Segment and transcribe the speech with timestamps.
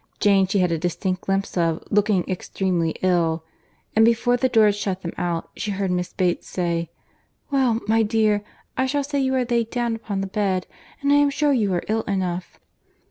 [0.19, 3.43] Jane she had a distinct glimpse of, looking extremely ill;
[3.95, 6.87] and, before the door had shut them out, she heard Miss Bates saying,
[7.51, 8.43] "Well, my dear,
[8.75, 10.65] I shall say you are laid down upon the bed,
[11.03, 12.59] and I am sure you are ill enough."